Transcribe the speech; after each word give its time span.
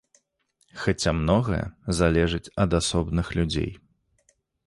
Хаця 0.83 1.11
многае 1.17 1.59
залежыць 1.99 2.51
ад 2.65 2.71
асобных 2.81 3.27
людзей. 3.41 3.71